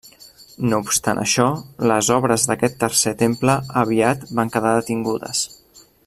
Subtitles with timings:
[0.69, 1.45] No obstant això,
[1.91, 5.45] les obres d'aquest tercer temple aviat van quedar detingudes.